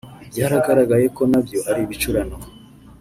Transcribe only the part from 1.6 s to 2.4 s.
ari ibicurano